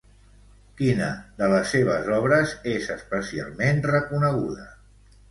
[0.77, 1.09] Quina
[1.41, 4.65] de les seves obres és especialment reconeguda?